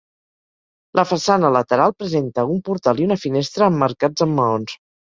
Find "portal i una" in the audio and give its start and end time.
2.71-3.21